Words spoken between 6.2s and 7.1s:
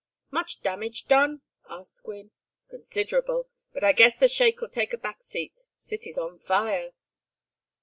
fire."